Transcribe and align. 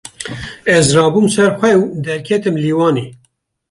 Ez 0.75 0.85
rabûm 0.97 1.27
ser 1.35 1.49
xwe 1.59 1.71
û 1.81 1.83
derketim 2.05 2.55
lîwanê. 2.63 3.05